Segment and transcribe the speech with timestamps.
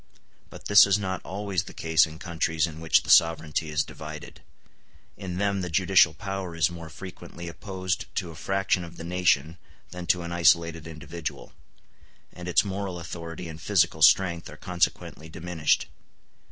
[0.49, 4.41] But this is not always the case in countries in which the sovereignty is divided;
[5.15, 9.59] in them the judicial power is more frequently opposed to a fraction of the nation
[9.91, 11.53] than to an isolated individual,
[12.33, 15.85] and its moral authority and physical strength are consequently diminished.